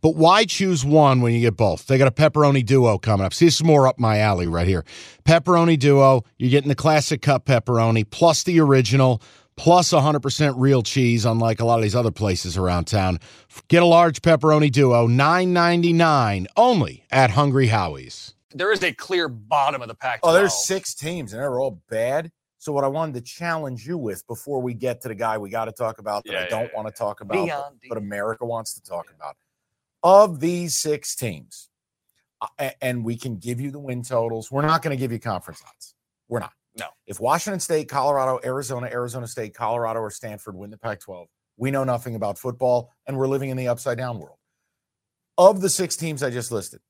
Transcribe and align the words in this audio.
But 0.00 0.16
why 0.16 0.44
choose 0.44 0.84
one 0.84 1.20
when 1.20 1.34
you 1.34 1.40
get 1.40 1.56
both? 1.56 1.86
They 1.86 1.98
got 1.98 2.08
a 2.08 2.12
pepperoni 2.12 2.64
duo 2.64 2.98
coming 2.98 3.26
up. 3.26 3.34
See, 3.34 3.46
this 3.46 3.56
is 3.56 3.64
more 3.64 3.86
up 3.86 3.98
my 3.98 4.18
alley 4.18 4.46
right 4.46 4.66
here. 4.66 4.84
Pepperoni 5.24 5.78
duo, 5.78 6.24
you're 6.38 6.50
getting 6.50 6.68
the 6.68 6.74
classic 6.74 7.22
cup 7.22 7.46
pepperoni 7.46 8.08
plus 8.08 8.42
the 8.44 8.60
original 8.60 9.22
plus 9.56 9.92
100% 9.92 10.54
real 10.56 10.82
cheese, 10.82 11.24
unlike 11.24 11.60
a 11.60 11.64
lot 11.64 11.78
of 11.78 11.82
these 11.82 11.96
other 11.96 12.12
places 12.12 12.56
around 12.56 12.86
town. 12.86 13.18
Get 13.66 13.82
a 13.82 13.86
large 13.86 14.22
pepperoni 14.22 14.70
duo, 14.70 15.08
$9.99 15.08 16.46
only 16.56 17.04
at 17.10 17.30
Hungry 17.30 17.66
Howie's. 17.66 18.34
There 18.54 18.72
is 18.72 18.82
a 18.82 18.92
clear 18.92 19.28
bottom 19.28 19.82
of 19.82 19.88
the 19.88 19.94
pack. 19.94 20.20
Oh, 20.22 20.32
there's 20.32 20.54
six 20.54 20.94
teams, 20.94 21.32
and 21.32 21.42
they're 21.42 21.60
all 21.60 21.82
bad. 21.90 22.30
So 22.58 22.72
what 22.72 22.84
I 22.84 22.88
wanted 22.88 23.14
to 23.14 23.20
challenge 23.20 23.86
you 23.86 23.98
with 23.98 24.26
before 24.26 24.60
we 24.60 24.74
get 24.74 25.00
to 25.02 25.08
the 25.08 25.14
guy 25.14 25.38
we 25.38 25.50
got 25.50 25.66
to 25.66 25.72
talk 25.72 25.98
about 25.98 26.24
that 26.24 26.32
Yeah, 26.32 26.44
I 26.44 26.48
don't 26.48 26.64
yeah. 26.64 26.76
want 26.76 26.88
to 26.88 26.94
talk 26.94 27.20
about, 27.20 27.48
but, 27.48 27.88
but 27.88 27.98
America 27.98 28.44
wants 28.46 28.74
to 28.74 28.82
talk 28.82 29.12
about. 29.14 29.36
Of 30.02 30.40
these 30.40 30.76
six 30.76 31.16
teams, 31.16 31.68
uh, 32.40 32.70
and 32.80 33.04
we 33.04 33.16
can 33.16 33.36
give 33.36 33.60
you 33.60 33.70
the 33.70 33.80
win 33.80 34.02
totals. 34.02 34.50
We're 34.50 34.62
not 34.62 34.82
going 34.82 34.96
to 34.96 35.00
give 35.00 35.12
you 35.12 35.18
conference 35.18 35.62
odds. 35.66 35.94
We're 36.28 36.40
not. 36.40 36.52
No. 36.78 36.86
If 37.06 37.20
Washington 37.20 37.60
State, 37.60 37.88
Colorado, 37.88 38.38
Arizona, 38.44 38.86
Arizona 38.86 39.26
State, 39.26 39.54
Colorado, 39.54 40.00
or 40.00 40.10
Stanford 40.10 40.54
win 40.54 40.70
the 40.70 40.78
Pac 40.78 41.00
12, 41.00 41.26
we 41.56 41.70
know 41.70 41.84
nothing 41.84 42.14
about 42.14 42.38
football 42.38 42.92
and 43.06 43.16
we're 43.16 43.26
living 43.26 43.50
in 43.50 43.56
the 43.56 43.68
upside 43.68 43.98
down 43.98 44.18
world. 44.20 44.36
Of 45.36 45.60
the 45.60 45.68
six 45.68 45.96
teams 45.96 46.22
I 46.22 46.30
just 46.30 46.52
listed, 46.52 46.80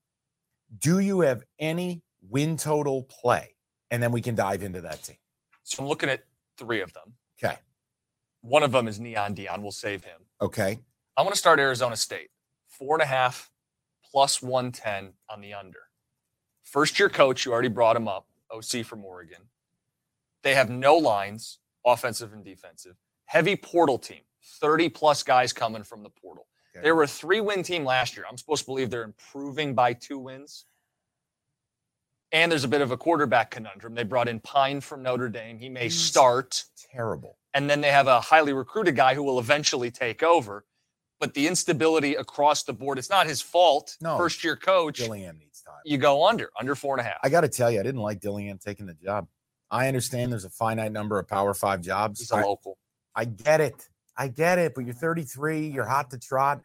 do 0.79 0.98
you 0.98 1.20
have 1.20 1.42
any 1.59 2.03
win 2.29 2.56
total 2.56 3.05
play? 3.05 3.55
And 3.91 4.03
then 4.03 4.12
we 4.12 4.20
can 4.20 4.34
dive 4.34 4.62
into 4.62 4.83
that 4.83 5.03
team. 5.03 5.17
So 5.62 5.83
I'm 5.83 5.89
looking 5.89 6.11
at 6.11 6.25
three 6.59 6.83
of 6.83 6.92
them. 6.92 7.14
Okay. 7.42 7.56
One 8.42 8.62
of 8.62 8.73
them 8.73 8.89
is 8.89 9.01
Neon 9.01 9.34
Deion. 9.34 9.62
We'll 9.62 9.73
save 9.73 10.05
him. 10.05 10.20
Okay. 10.41 10.79
I 11.17 11.23
want 11.23 11.34
to 11.34 11.39
start 11.39 11.59
Arizona 11.59 11.97
State. 11.97 12.29
Four 12.79 12.95
and 12.97 13.03
a 13.03 13.07
half 13.07 13.51
plus 14.11 14.41
110 14.43 15.12
on 15.29 15.41
the 15.41 15.53
under. 15.55 15.81
First 16.62 16.98
year 16.98 17.09
coach, 17.09 17.45
you 17.45 17.53
already 17.53 17.69
brought 17.69 17.97
him 17.97 18.09
up, 18.09 18.27
OC 18.51 18.85
from 18.85 19.05
Oregon. 19.05 19.43
They 20.43 20.55
have 20.55 20.70
no 20.70 20.95
lines, 20.97 21.59
offensive 21.85 22.33
and 22.33 22.45
defensive. 22.45 22.97
Heavy 23.27 23.57
portal 23.57 23.98
team, 23.98 24.20
30 24.61 24.89
plus 24.91 25.23
guys 25.23 25.53
coming 25.53 25.83
from 25.83 26.03
the 26.03 26.11
portal. 26.11 26.47
Okay. 26.77 26.85
They 26.85 26.93
were 26.93 27.03
a 27.03 27.09
three 27.09 27.41
win 27.41 27.62
team 27.62 27.85
last 27.85 28.17
year. 28.17 28.25
I'm 28.31 28.39
supposed 28.39 28.62
to 28.62 28.67
believe 28.67 28.91
they're 28.91 29.03
improving 29.03 29.75
by 29.75 29.92
two 29.95 30.19
wins. 30.19 30.65
And 32.31 32.53
there's 32.53 32.65
a 32.65 32.69
bit 32.69 32.83
of 32.83 32.91
a 32.91 32.97
quarterback 32.97 33.51
conundrum. 33.51 33.95
They 33.95 34.05
brought 34.05 34.29
in 34.29 34.39
Pyne 34.41 34.81
from 34.83 35.03
Notre 35.03 35.29
Dame. 35.31 35.59
He 35.59 35.69
may 35.70 35.85
He's- 35.85 35.95
start 35.95 36.65
Terrible. 36.92 37.39
and 37.55 37.69
then 37.70 37.81
they 37.81 37.91
have 37.91 38.07
a 38.07 38.20
highly 38.20 38.53
recruited 38.53 38.95
guy 38.97 39.14
who 39.14 39.23
will 39.23 39.39
eventually 39.39 39.91
take 39.91 40.23
over. 40.23 40.67
But 41.20 41.34
the 41.34 41.48
instability 41.48 42.14
across 42.14 42.62
the 42.62 42.73
board, 42.73 42.98
it's 42.98 43.11
not 43.11 43.27
his 43.27 43.42
fault. 43.42 43.96
No. 44.01 44.17
First 44.17 44.45
year 44.45 44.55
coach, 44.56 44.98
Dillingham 44.98 45.39
needs 45.39 45.62
time. 45.62 45.74
you 45.84 45.98
go 45.98 46.27
under, 46.27 46.51
under 46.58 46.74
four 46.74 46.96
and 46.96 47.01
a 47.05 47.08
half. 47.08 47.18
I 47.24 47.29
got 47.29 47.40
to 47.40 47.48
tell 47.48 47.70
you, 47.70 47.80
I 47.80 47.83
didn't 47.83 48.01
like 48.02 48.20
Dillingham 48.20 48.58
taking 48.58 48.86
the 48.86 48.95
job. 48.95 49.27
I 49.70 49.89
understand 49.89 50.30
there's 50.33 50.45
a 50.45 50.51
finite 50.51 50.92
number 50.92 51.18
of 51.18 51.27
Power 51.28 51.55
Five 51.55 51.80
jobs. 51.80 52.20
He's 52.20 52.30
a 52.30 52.36
I, 52.36 52.42
local. 52.42 52.78
I 53.14 53.24
get 53.24 53.61
it. 53.61 53.89
I 54.17 54.28
get 54.28 54.58
it. 54.58 54.74
But 54.74 54.84
you're 54.84 54.95
33. 54.95 55.67
You're 55.68 55.84
hot 55.84 56.11
to 56.11 56.18
trot. 56.18 56.62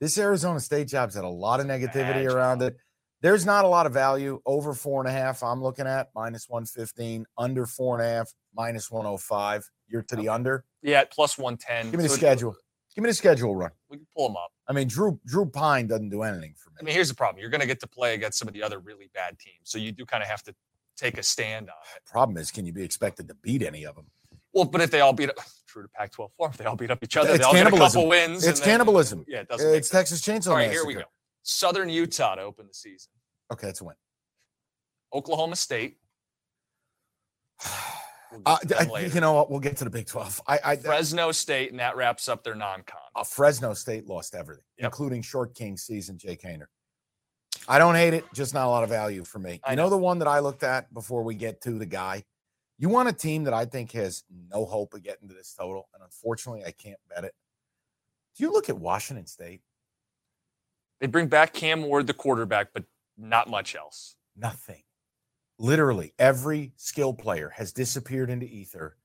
This 0.00 0.18
Arizona 0.18 0.60
State 0.60 0.88
job's 0.88 1.14
had 1.14 1.24
a 1.24 1.28
lot 1.28 1.60
of 1.60 1.66
negativity 1.66 1.92
Bad 1.94 2.26
around 2.26 2.60
job. 2.60 2.72
it. 2.72 2.76
There's 3.22 3.46
not 3.46 3.64
a 3.64 3.68
lot 3.68 3.86
of 3.86 3.92
value 3.94 4.40
over 4.44 4.74
four 4.74 5.00
and 5.00 5.08
a 5.08 5.12
half. 5.12 5.42
I'm 5.42 5.62
looking 5.62 5.86
at 5.86 6.08
minus 6.14 6.46
115, 6.48 7.24
under 7.38 7.64
four 7.64 7.98
and 7.98 8.06
a 8.06 8.10
half, 8.16 8.30
minus 8.54 8.90
105. 8.90 9.64
You're 9.88 10.02
to 10.02 10.16
the 10.16 10.28
under. 10.28 10.64
Yeah, 10.82 11.04
plus 11.10 11.38
110. 11.38 11.90
Give 11.90 11.98
me 11.98 12.02
the 12.02 12.10
So 12.10 12.16
schedule. 12.16 12.54
Give 12.94 13.02
me 13.02 13.10
the 13.10 13.14
schedule 13.14 13.56
run. 13.56 13.70
We 13.88 13.96
can 13.98 14.06
pull 14.16 14.28
him 14.28 14.36
up. 14.36 14.52
I 14.68 14.72
mean, 14.72 14.86
Drew 14.88 15.18
Drew 15.26 15.46
Pyne 15.46 15.86
doesn't 15.86 16.10
do 16.10 16.22
anything 16.22 16.54
for 16.56 16.70
me. 16.70 16.76
I 16.80 16.84
mean, 16.84 16.94
here's 16.94 17.08
the 17.08 17.14
problem. 17.14 17.40
You're 17.40 17.50
going 17.50 17.60
to 17.60 17.66
get 17.66 17.80
to 17.80 17.86
play 17.88 18.14
against 18.14 18.38
some 18.38 18.46
of 18.48 18.54
the 18.54 18.62
other 18.62 18.78
really 18.78 19.10
bad 19.14 19.38
teams. 19.38 19.58
So 19.64 19.78
you 19.78 19.92
do 19.92 20.04
kind 20.06 20.22
of 20.22 20.28
have 20.28 20.42
to 20.44 20.54
take 20.96 21.18
a 21.18 21.22
stand 21.22 21.68
on 21.68 21.76
it. 21.96 22.04
Problem 22.06 22.36
is, 22.36 22.50
can 22.50 22.64
you 22.66 22.72
be 22.72 22.84
expected 22.84 23.26
to 23.28 23.34
beat 23.34 23.62
any 23.62 23.84
of 23.84 23.96
them? 23.96 24.06
Well, 24.52 24.64
but 24.64 24.80
if 24.80 24.90
they 24.90 25.00
all 25.00 25.12
beat 25.12 25.30
up, 25.30 25.36
true 25.66 25.82
to 25.82 25.88
Pac 25.88 26.12
12 26.12 26.30
form, 26.36 26.50
if 26.52 26.56
they 26.56 26.64
all 26.64 26.76
beat 26.76 26.90
up 26.92 27.02
each 27.02 27.16
other, 27.16 27.30
It's 27.30 27.38
they 27.38 27.44
all 27.44 27.52
get 27.52 27.66
a 27.66 27.70
couple 27.76 28.06
wins. 28.06 28.46
It's 28.46 28.60
then- 28.60 28.68
cannibalism. 28.68 29.24
Yeah, 29.26 29.40
it 29.40 29.48
doesn't 29.48 29.74
It's. 29.74 29.88
Texas 29.88 30.20
Chainsaw 30.22 30.50
All 30.50 30.56
right, 30.56 30.70
here 30.70 30.86
we 30.86 30.94
go. 30.94 31.02
Southern 31.42 31.88
Utah 31.88 32.36
to 32.36 32.42
open 32.42 32.66
the 32.68 32.74
season. 32.74 33.10
Okay, 33.52 33.66
that's 33.66 33.80
a 33.80 33.84
win. 33.84 33.96
Oklahoma 35.12 35.56
State. 35.56 35.98
We'll 38.34 38.42
Uh, 38.54 38.58
to 38.58 38.66
them 38.68 38.88
I- 38.88 38.92
later. 38.92 39.14
you 39.14 39.20
know 39.20 39.32
what? 39.34 39.50
We'll 39.50 39.60
get 39.60 39.76
to 39.78 39.84
the 39.84 39.90
Big 39.90 40.06
12. 40.06 40.40
I, 40.46 40.58
I 40.64 40.76
Fresno 40.76 41.32
State, 41.32 41.70
and 41.70 41.80
that 41.80 41.96
wraps 41.96 42.28
up 42.28 42.42
their 42.44 42.54
non-con. 42.54 43.00
uh, 43.14 43.24
Fresno 43.24 43.74
State 43.74 44.06
lost 44.06 44.34
everything, 44.34 44.64
Yep. 44.78 44.84
including 44.86 45.22
Short 45.22 45.54
King 45.54 45.76
season, 45.76 46.18
Jake 46.18 46.42
Haener. 46.42 46.66
I 47.68 47.78
don't 47.78 47.94
hate 47.94 48.12
it, 48.14 48.24
just 48.34 48.52
not 48.52 48.66
a 48.66 48.68
lot 48.70 48.82
of 48.82 48.90
value 48.90 49.24
for 49.24 49.38
me. 49.38 49.60
I 49.64 49.70
You 49.70 49.76
know 49.76 49.84
know. 49.84 49.90
the 49.90 49.98
one 49.98 50.18
that 50.18 50.28
I 50.28 50.40
looked 50.40 50.62
at 50.64 50.92
before 50.92 51.22
we 51.22 51.34
get 51.34 51.60
to 51.62 51.72
the 51.78 51.86
guy? 51.86 52.24
You 52.78 52.88
want 52.88 53.08
a 53.08 53.12
team 53.12 53.44
that 53.44 53.54
I 53.54 53.64
think 53.66 53.92
has 53.92 54.24
no 54.50 54.66
hope 54.66 54.94
of 54.94 55.02
getting 55.02 55.28
to 55.28 55.34
this 55.34 55.54
total, 55.54 55.88
and 55.94 56.02
unfortunately, 56.02 56.64
I 56.64 56.72
can't 56.72 56.98
bet 57.08 57.24
it. 57.24 57.34
Do 58.36 58.42
you 58.42 58.52
look 58.52 58.68
at 58.68 58.76
Washington 58.76 59.26
State? 59.26 59.62
They 61.00 61.06
bring 61.06 61.28
back 61.28 61.52
Cam 61.54 61.82
Ward, 61.84 62.06
the 62.06 62.14
quarterback, 62.14 62.72
but 62.74 62.84
not 63.16 63.48
much 63.48 63.74
else. 63.76 64.16
Nothing. 64.36 64.82
Literally, 65.58 66.12
every 66.18 66.72
skill 66.76 67.12
player 67.14 67.52
has 67.54 67.72
disappeared 67.72 68.30
into 68.30 68.46
ether, 68.46 68.96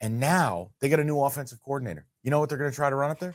and 0.00 0.18
now 0.18 0.70
they 0.80 0.88
got 0.88 1.00
a 1.00 1.04
new 1.04 1.20
offensive 1.20 1.62
coordinator. 1.62 2.06
You 2.22 2.30
know 2.30 2.40
what 2.40 2.48
they're 2.48 2.58
going 2.58 2.70
to 2.70 2.74
try 2.74 2.90
to 2.90 2.96
run 2.96 3.10
up 3.10 3.20
there? 3.20 3.34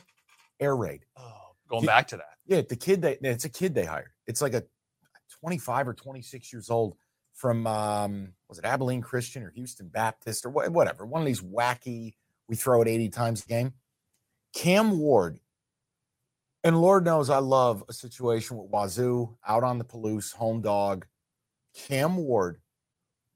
Air 0.60 0.76
raid. 0.76 1.04
Oh, 1.16 1.54
going 1.68 1.86
back 1.86 2.08
to 2.08 2.16
that. 2.16 2.36
Yeah, 2.46 2.62
the 2.68 2.76
kid 2.76 3.02
they 3.02 3.16
it's 3.22 3.44
a 3.44 3.48
kid 3.48 3.74
they 3.74 3.84
hired. 3.84 4.10
It's 4.26 4.42
like 4.42 4.54
a 4.54 4.64
25 5.40 5.88
or 5.88 5.94
26 5.94 6.52
years 6.52 6.70
old 6.70 6.96
from 7.34 7.66
um 7.66 8.32
was 8.48 8.58
it 8.58 8.64
Abilene 8.64 9.00
Christian 9.00 9.42
or 9.42 9.50
Houston 9.50 9.88
Baptist 9.88 10.44
or 10.44 10.50
wha- 10.50 10.68
whatever. 10.68 11.06
One 11.06 11.22
of 11.22 11.26
these 11.26 11.40
wacky 11.40 12.14
we 12.48 12.56
throw 12.56 12.82
it 12.82 12.88
80 12.88 13.08
times 13.10 13.44
a 13.44 13.46
game. 13.46 13.72
Cam 14.54 14.98
Ward. 14.98 15.38
And 16.64 16.80
Lord 16.80 17.04
knows 17.04 17.30
I 17.30 17.38
love 17.38 17.84
a 17.88 17.92
situation 17.92 18.56
with 18.56 18.70
Wazoo 18.70 19.36
out 19.46 19.62
on 19.62 19.78
the 19.78 19.84
Palouse, 19.84 20.32
home 20.32 20.60
dog. 20.60 21.06
Cam 21.86 22.16
Ward 22.16 22.60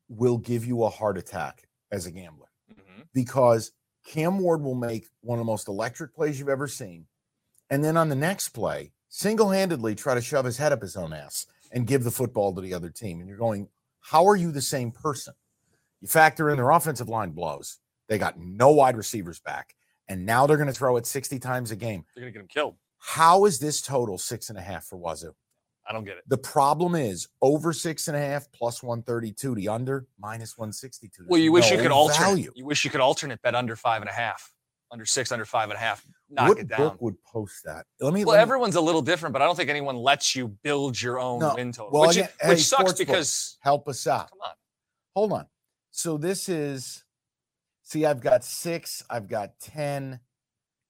will 0.09 0.37
give 0.39 0.67
you 0.67 0.83
a 0.85 0.91
heart 0.91 1.17
attack 1.17 1.69
as 1.91 2.07
a 2.07 2.11
gambler 2.11 2.49
Mhm. 2.71 3.07
because 3.15 3.73
Cam 4.05 4.39
Ward 4.41 4.63
will 4.63 4.75
make 4.75 5.09
one 5.21 5.39
of 5.39 5.45
the 5.45 5.51
most 5.51 5.69
electric 5.69 6.15
plays 6.15 6.39
you've 6.39 6.49
ever 6.49 6.67
seen. 6.67 7.07
And 7.71 7.85
then 7.85 7.97
on 7.97 8.09
the 8.09 8.17
next 8.17 8.49
play, 8.51 8.93
single 9.09 9.51
handedly 9.51 9.95
try 9.95 10.15
to 10.15 10.21
shove 10.21 10.45
his 10.45 10.57
head 10.59 10.73
up 10.73 10.83
his 10.83 10.97
own 10.97 11.13
ass 11.13 11.47
and 11.71 11.87
give 11.87 12.03
the 12.05 12.11
football 12.11 12.53
to 12.55 12.61
the 12.61 12.75
other 12.75 12.91
team. 12.91 13.21
And 13.21 13.29
you're 13.29 13.39
going, 13.39 13.69
how 14.01 14.27
are 14.27 14.37
you 14.37 14.51
the 14.51 14.61
same 14.61 14.91
person? 14.91 15.35
You 16.01 16.09
factor 16.09 16.51
in 16.51 16.57
their 16.57 16.71
offensive 16.71 17.09
line 17.09 17.31
blows. 17.31 17.79
They 18.09 18.19
got 18.19 18.39
no 18.39 18.71
wide 18.73 18.97
receivers 18.97 19.39
back. 19.39 19.77
And 20.09 20.27
now 20.27 20.47
they're 20.47 20.57
going 20.57 20.67
to 20.67 20.75
throw 20.75 20.97
it 20.97 21.07
60 21.07 21.39
times 21.39 21.71
a 21.71 21.77
game. 21.77 22.05
They're 22.15 22.23
going 22.23 22.33
to 22.33 22.39
get 22.39 22.43
him 22.43 22.49
killed. 22.49 22.77
How 22.99 23.45
is 23.45 23.61
this 23.61 23.81
total 23.81 24.19
six 24.19 24.51
and 24.51 24.59
a 24.59 24.63
half 24.63 24.85
for 24.85 24.97
Wazoo? 24.99 25.35
I 25.89 25.93
don't 25.93 26.05
get 26.05 26.17
it. 26.17 26.25
The 26.29 26.39
problem 26.39 26.95
is 26.95 27.29
over 27.41 27.73
six 27.73 28.09
and 28.09 28.17
a 28.17 28.21
half 28.21 28.51
plus 28.53 28.83
132, 28.83 29.55
the 29.57 29.69
under 29.69 30.07
minus 30.19 30.57
162. 30.57 31.25
Well, 31.29 31.41
you 31.41 31.51
wish 31.53 31.71
you 31.71 31.79
could 31.79 31.91
alternate. 31.91 32.51
You 32.55 32.65
wish 32.65 32.85
you 32.85 32.91
could 32.91 33.01
alternate 33.01 33.43
bet 33.43 33.55
under 33.55 33.75
five 33.75 34.01
and 34.01 34.09
a 34.09 34.13
half, 34.13 34.53
under 34.93 35.05
six, 35.05 35.33
under 35.33 35.45
five 35.45 35.71
and 35.71 35.77
a 35.77 35.81
half. 35.81 36.05
Knock 36.31 36.49
what 36.51 36.59
it 36.59 36.69
down. 36.69 36.79
book 36.79 37.03
would 37.03 37.23
post 37.25 37.65
that? 37.65 37.85
Let 38.01 38.15
me. 38.15 38.25
Well, 38.25 38.35
let 38.35 38.39
me- 38.39 38.43
everyone's 38.43 38.77
a 38.77 38.81
little 38.81 39.03
different, 39.03 39.33
but 39.33 39.43
I 39.43 39.45
don't 39.47 39.57
think 39.57 39.71
anyone 39.71 39.97
lets 39.97 40.37
you 40.37 40.49
build 40.63 41.01
your 41.01 41.19
own 41.19 41.41
No. 41.41 41.55
win 41.55 41.73
total, 41.73 41.91
Well, 41.93 42.09
which, 42.09 42.17
again, 42.17 42.29
which 42.45 42.59
hey, 42.59 42.63
sucks 42.63 42.93
because 42.95 43.59
help 43.61 43.89
us 43.89 44.07
out. 44.07 44.31
come 44.31 44.39
on, 44.41 44.55
Hold 45.17 45.33
on. 45.33 45.47
So 45.91 46.17
this 46.17 46.49
is, 46.49 47.05
see, 47.83 48.07
I've 48.07 48.21
got 48.21 48.45
six, 48.45 49.03
I've 49.11 49.29
got 49.29 49.59
10. 49.61 50.21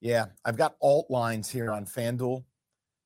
Yeah, 0.01 0.27
I've 0.45 0.57
got 0.57 0.77
alt 0.81 1.11
lines 1.11 1.49
here 1.49 1.73
on 1.73 1.87
FanDuel. 1.87 2.45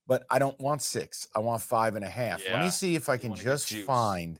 But 0.07 0.25
I 0.31 0.39
don't 0.39 0.59
want 0.61 0.83
six. 0.83 1.29
I 1.35 1.41
want 1.41 1.63
five 1.63 1.97
and 1.97 2.05
a 2.05 2.09
half. 2.11 2.43
Let 2.51 2.63
me 2.63 2.71
see 2.71 2.95
if 2.97 3.09
I 3.09 3.17
can 3.17 3.35
just 3.35 3.73
find 3.73 4.39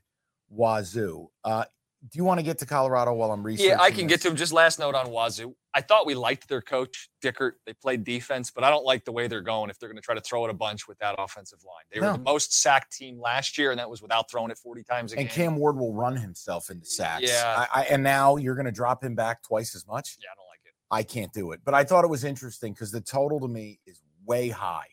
Wazoo. 0.49 1.27
Uh, 1.43 1.65
do 2.09 2.17
you 2.17 2.23
want 2.23 2.39
to 2.39 2.43
get 2.43 2.59
to 2.59 2.65
Colorado 2.65 3.13
while 3.13 3.31
I'm 3.31 3.43
researching? 3.43 3.71
Yeah, 3.71 3.81
I 3.81 3.91
can 3.91 4.07
get 4.07 4.21
to 4.21 4.27
him. 4.29 4.35
Just 4.35 4.53
last 4.53 4.79
note 4.79 4.95
on 4.95 5.07
Wazoo. 5.07 5.55
I 5.73 5.81
thought 5.81 6.05
we 6.05 6.15
liked 6.15 6.47
their 6.47 6.61
coach, 6.61 7.09
Dickert. 7.23 7.53
They 7.65 7.73
played 7.73 8.03
defense, 8.03 8.49
but 8.49 8.63
I 8.63 8.69
don't 8.69 8.85
like 8.85 9.03
the 9.03 9.11
way 9.11 9.27
they're 9.27 9.41
going 9.41 9.69
if 9.69 9.77
they're 9.77 9.89
going 9.89 9.97
to 9.97 10.01
try 10.01 10.15
to 10.15 10.21
throw 10.21 10.45
it 10.45 10.49
a 10.49 10.53
bunch 10.53 10.87
with 10.87 10.97
that 10.99 11.15
offensive 11.17 11.59
line. 11.65 11.83
They 11.91 11.99
were 11.99 12.13
the 12.13 12.23
most 12.23 12.53
sacked 12.61 12.95
team 12.95 13.19
last 13.19 13.57
year, 13.57 13.71
and 13.71 13.79
that 13.79 13.89
was 13.89 14.01
without 14.01 14.29
throwing 14.29 14.51
it 14.51 14.57
40 14.57 14.83
times 14.83 15.13
a 15.13 15.17
And 15.19 15.27
game. 15.27 15.35
Cam 15.35 15.55
Ward 15.57 15.75
will 15.77 15.93
run 15.93 16.15
himself 16.15 16.69
into 16.69 16.85
sacks. 16.85 17.23
Yeah. 17.27 17.65
I, 17.73 17.81
I, 17.81 17.83
and 17.85 18.01
now 18.03 18.37
you're 18.37 18.55
going 18.55 18.65
to 18.65 18.71
drop 18.71 19.03
him 19.03 19.13
back 19.15 19.43
twice 19.43 19.75
as 19.75 19.85
much. 19.85 20.17
yeah, 20.21 20.29
I 20.31 20.35
don't 20.35 20.47
like 20.47 20.61
it. 20.65 20.73
I 20.89 21.03
can't 21.03 21.33
do 21.33 21.51
it. 21.51 21.61
But 21.65 21.73
I 21.73 21.83
thought 21.83 22.03
it 22.03 22.09
was 22.09 22.23
interesting 22.23 22.73
because 22.73 22.91
the 22.91 23.01
total 23.01 23.39
to 23.41 23.47
me 23.47 23.79
is 23.85 24.01
way 24.25 24.49
high. 24.49 24.87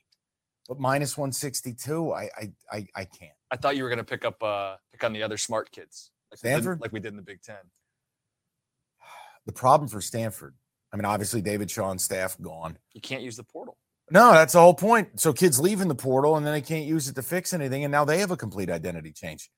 But 0.68 0.78
minus 0.80 1.16
162, 1.18 2.12
I 2.12 2.22
I 2.36 2.52
I, 2.72 2.86
I 2.96 3.04
can't. 3.04 3.32
I 3.50 3.56
thought 3.56 3.76
you 3.76 3.82
were 3.82 3.88
going 3.90 3.98
to 3.98 4.04
pick 4.04 4.24
up 4.24 4.42
uh 4.42 4.76
pick 4.92 5.04
on 5.04 5.12
the 5.12 5.22
other 5.22 5.36
smart 5.36 5.70
kids, 5.70 6.10
like 6.30 6.42
we 6.42 6.48
did- 6.48 6.54
Stanford? 6.54 6.80
like 6.80 6.92
we 6.92 7.00
did 7.00 7.08
in 7.12 7.16
the 7.16 7.22
Big 7.22 7.42
Ten. 7.42 7.56
The 9.46 9.52
problem 9.52 9.88
for 9.88 10.00
Stanford, 10.00 10.54
I 10.92 10.96
mean, 10.96 11.04
obviously 11.04 11.42
David 11.42 11.70
Shaw's 11.70 12.02
staff 12.02 12.40
gone. 12.40 12.78
You 12.94 13.00
can't 13.02 13.22
use 13.22 13.36
the 13.36 13.44
portal. 13.44 13.76
No, 14.10 14.32
that's 14.32 14.52
the 14.54 14.60
whole 14.60 14.74
point. 14.74 15.20
So 15.20 15.32
kids 15.32 15.60
leaving 15.60 15.88
the 15.88 15.94
portal 15.94 16.36
and 16.36 16.46
then 16.46 16.52
they 16.54 16.60
can't 16.62 16.84
use 16.86 17.08
it 17.08 17.14
to 17.16 17.22
fix 17.22 17.52
anything. 17.52 17.84
And 17.84 17.92
now 17.92 18.04
they 18.04 18.18
have 18.18 18.30
a 18.30 18.36
complete 18.36 18.70
identity 18.70 19.12
change. 19.12 19.50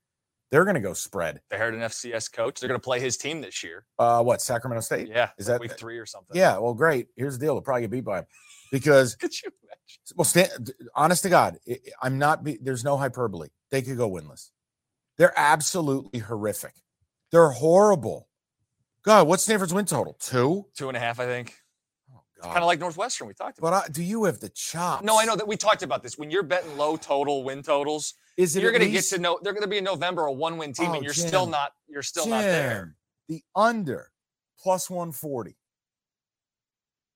They're 0.51 0.65
going 0.65 0.75
to 0.75 0.81
go 0.81 0.93
spread. 0.93 1.41
They 1.51 1.57
hired 1.59 1.75
an 1.75 1.81
FCS 1.81 2.33
coach. 2.33 2.61
They're 2.61 2.69
going 2.69 2.81
to 2.81 2.85
play 2.85 3.01
his 3.01 3.17
team 3.17 3.41
this 3.41 3.63
year. 3.65 3.85
Uh, 3.99 4.23
what, 4.23 4.41
Sacramento 4.41 4.81
State? 4.83 5.09
Yeah, 5.09 5.31
Is 5.39 5.49
like 5.49 5.55
that- 5.55 5.61
week 5.61 5.79
three 5.79 5.99
or 5.99 6.07
something? 6.07 6.37
Yeah, 6.37 6.59
well, 6.59 6.75
great. 6.75 7.09
Here's 7.17 7.37
the 7.39 7.45
deal. 7.45 7.55
They'll 7.55 7.63
probably 7.63 7.83
get 7.83 7.91
beat 7.91 8.05
by 8.05 8.19
him 8.21 8.27
because, 8.71 9.17
well, 10.17 10.25
Stan, 10.25 10.49
d- 10.63 10.73
honest 10.95 11.23
to 11.25 11.29
God, 11.29 11.59
I'm 12.03 12.19
not, 12.19 12.47
there's 12.63 12.85
no 12.85 12.97
hyperbole. 12.97 13.49
They 13.71 13.83
could 13.83 13.97
go 13.97 14.11
winless. 14.11 14.51
They're 15.19 15.35
absolutely 15.37 16.21
horrific. 16.21 16.75
They're 17.33 17.51
horrible. 17.51 18.29
God, 19.03 19.29
what's 19.29 19.45
Stanford's 19.45 19.73
win 19.75 19.85
total? 19.87 20.17
Two? 20.21 20.67
Two 20.77 20.89
and 20.89 20.97
a 20.97 21.01
half, 21.01 21.21
I 21.21 21.27
think. 21.27 21.55
Oh, 22.43 22.49
Kind 22.49 22.59
of 22.59 22.65
like 22.67 22.81
Northwestern. 22.81 23.27
We 23.29 23.35
talked 23.35 23.59
about. 23.59 23.71
but 23.71 23.85
I, 23.85 23.89
do 23.93 24.03
you 24.03 24.25
have 24.25 24.41
the 24.41 24.51
chops? 24.51 25.05
No, 25.05 25.19
I 25.19 25.25
know 25.25 25.37
that 25.37 25.49
we 25.49 25.57
talked 25.57 25.83
about 25.83 26.03
this. 26.03 26.19
When 26.19 26.31
you're 26.31 26.43
betting 26.43 26.77
low 26.77 26.97
total 26.97 27.45
win 27.45 27.63
totals, 27.63 28.15
Is 28.37 28.57
it 28.57 28.63
you're 28.63 28.73
going 28.73 28.83
to 28.85 28.91
get 28.91 29.05
to 29.07 29.19
know 29.19 29.39
they're 29.43 29.55
going 29.55 29.63
to 29.63 29.69
be 29.69 29.79
in 29.79 29.85
November 29.85 30.27
a 30.27 30.33
one 30.33 30.59
win 30.59 30.73
team, 30.73 30.91
Oh, 30.91 30.95
and 30.95 31.05
you're 31.05 31.15
still 31.15 31.47
not. 31.47 31.73
You're 31.89 32.03
still 32.03 32.27
not 32.27 32.43
there. 32.43 32.95
The 33.29 33.43
under 33.55 34.11
plus 34.61 34.91
140. 34.91 35.57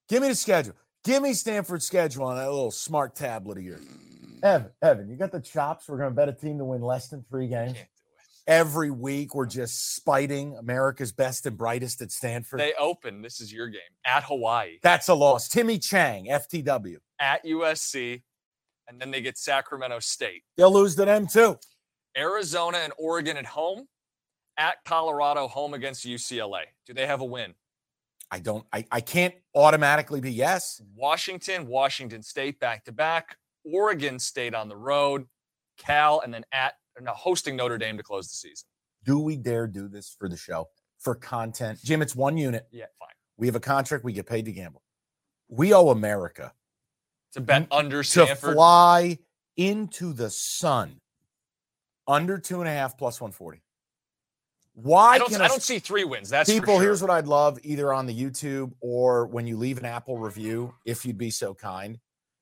Give 0.09 0.23
me 0.23 0.29
the 0.29 0.35
schedule. 0.35 0.75
Give 1.05 1.23
me 1.23 1.33
Stanford's 1.33 1.87
schedule 1.87 2.25
on 2.27 2.37
that 2.37 2.51
little 2.51 2.71
smart 2.71 3.17
tablet 3.17 3.59
of 3.59 3.65
yours. 3.65 3.81
Mm. 3.81 4.45
Evan, 4.45 4.71
Evan, 4.83 5.11
you 5.11 5.17
got 5.17 5.33
the 5.33 5.41
chops. 5.41 5.89
We're 5.89 5.99
going 5.99 6.11
to 6.11 6.15
bet 6.15 6.29
a 6.29 6.33
team 6.33 6.59
to 6.59 6.65
win 6.65 6.83
less 6.83 7.09
than 7.09 7.25
three 7.31 7.49
games. 7.49 7.73
Can't 7.73 7.77
do 7.77 7.81
it. 7.83 7.87
Every 8.47 8.91
week, 8.91 9.35
we're 9.35 9.47
just 9.47 9.95
spiting 9.97 10.57
America's 10.59 11.13
best 11.13 11.47
and 11.47 11.57
brightest 11.57 12.03
at 12.03 12.11
Stanford. 12.11 12.59
They 12.61 12.73
open. 12.79 13.23
This 13.23 13.41
is 13.41 13.53
your 13.53 13.69
game 13.69 13.81
at 14.05 14.25
Hawaii, 14.25 14.79
That's 14.83 15.09
a 15.09 15.15
loss. 15.15 15.49
Timmy 15.49 15.79
Chang, 15.79 16.27
FTW. 16.27 16.97
at 17.21 17.45
USC, 17.45 18.23
and 18.89 19.01
then 19.01 19.11
they 19.11 19.21
get 19.21 19.39
Sacramento 19.39 20.01
State, 20.01 20.43
They'll 20.57 20.73
lose 20.73 20.97
to 20.97 21.05
them 21.05 21.27
too. 21.29 21.59
Arizona, 22.17 22.79
and 22.79 22.93
Oregon 22.99 23.37
at 23.37 23.47
home, 23.47 23.87
at 24.57 24.77
Colorado, 24.85 25.47
home 25.47 25.75
against 25.75 26.05
UCLA. 26.05 26.63
Do 26.87 26.93
they 26.95 27.07
have 27.07 27.21
a 27.21 27.25
win? 27.25 27.55
I 28.31 28.39
don't, 28.39 28.65
I, 28.73 28.85
I 28.91 29.01
can't 29.01 29.35
automatically 29.55 30.21
be 30.21 30.33
yes. 30.33 30.81
Washington, 30.95 31.67
Washington 31.67 32.23
State 32.23 32.61
back 32.61 32.85
to 32.85 32.93
back, 32.93 33.37
Oregon 33.65 34.19
State 34.19 34.55
on 34.55 34.69
the 34.69 34.77
road, 34.77 35.27
Cal, 35.79 36.21
and 36.21 36.33
then 36.33 36.45
at 36.53 36.75
no, 37.01 37.13
hosting 37.13 37.57
Notre 37.57 37.79
Dame 37.79 37.97
to 37.97 38.03
close 38.03 38.29
the 38.29 38.35
season. 38.35 38.67
Do 39.05 39.19
we 39.19 39.37
dare 39.37 39.67
do 39.67 39.89
this 39.89 40.15
for 40.19 40.29
the 40.29 40.37
show, 40.37 40.69
for 40.99 41.15
content? 41.15 41.79
Jim, 41.83 42.03
it's 42.03 42.15
one 42.15 42.37
unit. 42.37 42.67
Yeah, 42.71 42.87
fine. 42.99 43.09
We 43.39 43.47
have 43.47 43.57
a 43.57 43.61
contract. 43.61 44.05
We 44.05 44.13
get 44.13 44.27
paid 44.27 44.45
to 44.45 44.53
gamble. 44.53 44.83
We 45.49 45.73
owe 45.73 45.89
America 45.91 46.53
To 47.33 47.41
bet 47.41 47.67
under 47.71 48.03
to 48.03 48.09
Stanford. 48.09 48.55
fly 48.55 49.19
into 49.57 50.13
the 50.13 50.31
sun 50.31 51.01
under 52.07 52.39
two 52.39 52.61
and 52.61 52.69
a 52.69 52.73
half 52.73 52.97
plus 52.99 53.21
140. 53.21 53.63
Why 54.75 55.15
I 55.15 55.19
don't. 55.19 55.31
can 55.31 55.41
I 55.43 55.49
don't 55.49 55.63
see 55.63 55.79
three 55.79 56.05
wins. 56.05 56.29
That's 56.31 56.51
people? 56.51 56.75
sure. 56.75 56.83
Here's 56.83 57.03
what 57.03 57.11
I'd 57.11 57.27
love 57.27 57.59
either 57.63 57.93
on 57.93 58.07
the 58.07 58.15
YouTube 58.15 58.73
or 58.81 59.27
when 59.27 59.47
you 59.47 59.57
leave 59.57 59.79
an 59.79 59.85
Apple 59.85 60.19
review, 60.19 60.75
if 60.85 61.05
you'd 61.05 61.19
be 61.19 61.31
so 61.31 61.55
kind. 61.55 61.99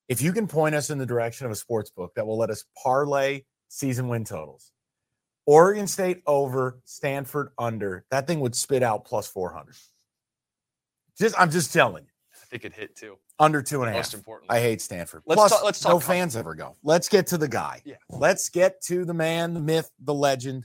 If 0.09 0.23
you 0.23 0.33
can 0.33 0.47
point 0.47 0.75
us 0.75 0.91
in 0.91 0.99
the 0.99 1.07
direction 1.07 1.47
of 1.47 1.53
a 1.53 1.57
sports 1.57 1.91
book 1.91 2.13
that 2.17 2.27
will 2.27 2.39
let 2.39 2.51
us 2.51 2.65
parlay 2.83 3.45
season 3.69 4.09
win 4.09 4.25
totals. 4.25 4.73
Oregon 5.47 5.87
State 5.87 6.23
over, 6.27 6.79
Stanford 6.85 7.51
under. 7.59 8.05
That 8.11 8.27
thing 8.27 8.41
would 8.41 8.55
spit 8.55 8.83
out 8.83 9.05
plus 9.07 9.27
400. 9.29 9.75
Just 11.19 11.35
I'm 11.41 11.51
just 11.51 11.73
telling 11.73 12.05
you. 12.05 12.11
I 12.35 12.45
think 12.47 12.65
it 12.65 12.73
hit 12.73 12.97
too. 12.97 13.17
Under 13.39 13.63
two 13.63 13.83
and 13.83 13.89
a 13.91 13.93
half. 13.93 13.99
Most 14.01 14.15
importantly, 14.15 14.57
I 14.57 14.61
hate 14.61 14.81
Stanford. 14.81 15.23
Let's 15.27 15.39
Plus, 15.39 15.51
talk- 15.53 15.65
let's 15.65 15.85
no 15.85 15.93
talk 15.93 16.03
com- 16.03 16.09
fans 16.09 16.37
ever 16.37 16.55
go. 16.55 16.77
Let's 16.83 17.09
get 17.09 17.29
to 17.29 17.39
the 17.39 17.49
guy. 17.49 17.83
Yeah. 17.85 17.97
Let's 18.11 18.49
get 18.49 18.81
to 18.83 19.05
the 19.05 19.15
man, 19.15 19.55
the 19.55 19.61
myth, 19.61 19.91
the 20.01 20.15
legend. 20.15 20.65